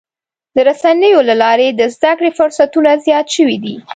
د 0.55 0.57
رسنیو 0.69 1.19
له 1.29 1.35
لارې 1.43 1.67
د 1.71 1.81
زدهکړې 1.95 2.31
فرصتونه 2.37 2.91
زیات 3.05 3.27
شوي 3.35 3.57
دي. 3.63 3.75